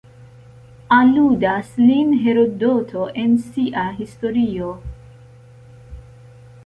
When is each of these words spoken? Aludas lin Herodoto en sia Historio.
Aludas 0.95 1.75
lin 1.81 2.15
Herodoto 2.23 3.05
en 3.25 3.37
sia 3.51 3.85
Historio. 4.01 4.73